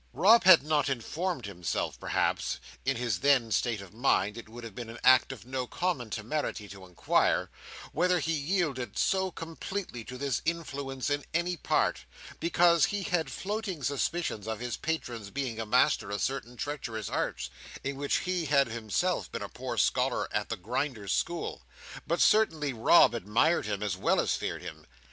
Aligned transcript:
Rob 0.13 0.45
had 0.45 0.63
not 0.63 0.89
informed 0.89 1.45
himself 1.45 1.99
perhaps—in 1.99 2.95
his 2.97 3.19
then 3.19 3.51
state 3.51 3.81
of 3.81 3.93
mind 3.93 4.35
it 4.35 4.49
would 4.49 4.63
have 4.63 4.73
been 4.73 4.89
an 4.89 4.97
act 5.03 5.31
of 5.31 5.45
no 5.45 5.67
common 5.67 6.09
temerity 6.09 6.67
to 6.69 6.87
inquire—whether 6.87 8.17
he 8.17 8.33
yielded 8.33 8.97
so 8.97 9.29
completely 9.29 10.03
to 10.05 10.17
this 10.17 10.41
influence 10.43 11.11
in 11.11 11.23
any 11.35 11.55
part, 11.55 12.05
because 12.39 12.85
he 12.85 13.03
had 13.03 13.31
floating 13.31 13.83
suspicions 13.83 14.47
of 14.47 14.59
his 14.59 14.75
patron's 14.75 15.29
being 15.29 15.59
a 15.59 15.67
master 15.67 16.09
of 16.09 16.19
certain 16.19 16.57
treacherous 16.57 17.07
arts 17.07 17.51
in 17.83 17.95
which 17.95 18.21
he 18.25 18.45
had 18.45 18.69
himself 18.69 19.31
been 19.31 19.43
a 19.43 19.49
poor 19.49 19.77
scholar 19.77 20.27
at 20.33 20.49
the 20.49 20.57
Grinders' 20.57 21.13
School. 21.13 21.61
But 22.07 22.21
certainly 22.21 22.73
Rob 22.73 23.13
admired 23.13 23.67
him, 23.67 23.83
as 23.83 23.95
well 23.97 24.19
as 24.19 24.35
feared 24.35 24.63
him. 24.63 24.87